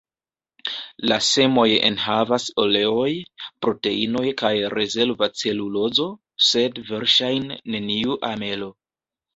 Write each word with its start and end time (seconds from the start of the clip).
La 1.11 1.17
semoj 1.25 1.65
enhavas 1.89 2.47
oleoj, 2.65 3.11
proteinoj 3.67 4.25
kaj 4.43 4.53
rezerva 4.77 5.31
celulozo, 5.45 6.09
sed 6.51 6.83
verŝajne 6.91 7.65
neniu 7.77 8.23
amelo. 8.35 8.75